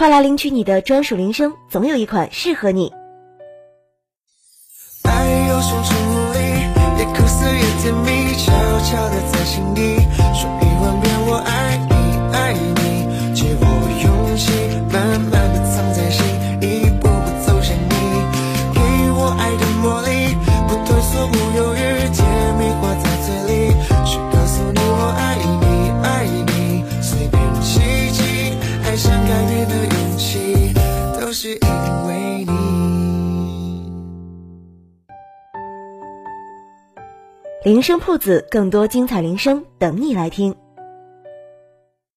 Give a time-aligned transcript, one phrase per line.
[0.00, 2.90] 快来领取你的专属铃声，总有一款适合你。
[5.02, 6.38] 爱有双重魔力，
[7.00, 8.50] 也苦涩也甜蜜，悄
[8.80, 9.99] 悄的在心底
[29.66, 30.72] 的勇气，
[31.20, 32.52] 都是因为你。
[37.64, 40.54] 铃声铺子，更多精彩铃声等你来听。